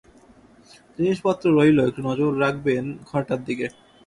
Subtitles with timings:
[0.97, 3.67] জিনিসপত্র রইল, একটু নজর রাখবেন ঘরটার দিকে।